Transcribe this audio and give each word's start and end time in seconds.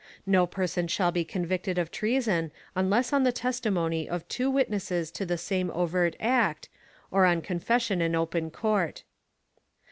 No 0.25 0.47
person 0.47 0.87
shall 0.87 1.11
be 1.11 1.23
convicted 1.23 1.77
of 1.77 1.91
treason 1.91 2.51
unless 2.75 3.13
on 3.13 3.21
the 3.23 3.31
testimony 3.31 4.09
of 4.09 4.27
two 4.27 4.49
witnesses 4.49 5.11
to 5.11 5.27
the 5.27 5.37
same 5.37 5.69
overt 5.75 6.15
act, 6.19 6.69
or 7.11 7.23
on 7.23 7.43
confession 7.43 8.01
in 8.01 8.15
open 8.15 8.49
court. 8.49 9.03